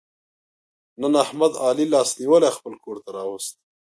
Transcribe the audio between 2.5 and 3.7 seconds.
خپل کورته را وست.